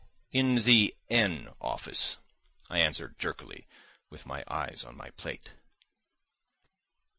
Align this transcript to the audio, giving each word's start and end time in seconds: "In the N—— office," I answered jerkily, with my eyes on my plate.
"In 0.31 0.55
the 0.63 0.95
N—— 1.11 1.53
office," 1.61 2.17
I 2.71 2.79
answered 2.79 3.19
jerkily, 3.19 3.67
with 4.09 4.25
my 4.25 4.43
eyes 4.47 4.83
on 4.83 4.97
my 4.97 5.11
plate. 5.11 5.51